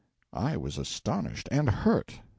[0.33, 2.19] I was astonished and hurt.